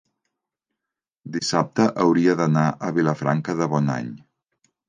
[1.35, 4.13] Dissabte hauria d'anar a Vilafranca de Bonany.